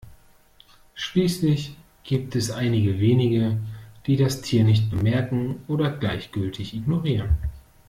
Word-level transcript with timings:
Schließlich 0.95 1.75
gibt 2.03 2.35
es 2.35 2.49
einige 2.49 2.99
wenige, 2.99 3.59
die 4.07 4.17
das 4.17 4.41
Tier 4.41 4.63
nicht 4.63 4.89
bemerken 4.89 5.63
oder 5.67 5.91
gleichgültig 5.91 6.73
ignorieren. 6.73 7.37